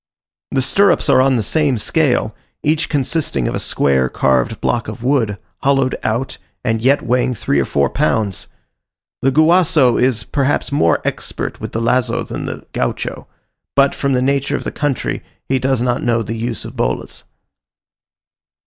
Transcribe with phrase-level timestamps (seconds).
[0.49, 5.03] The stirrups are on the same scale, each consisting of a square, carved block of
[5.03, 8.47] wood, hollowed out, yet weighing three or four pounds.
[9.21, 13.27] The Guaso is perhaps more expert with the lazo than the Gaucho;
[13.75, 16.77] but, from the nature of the country, he does not know the use of the
[16.77, 17.23] bolas.